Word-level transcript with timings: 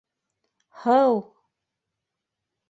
Һыу! 0.85 1.21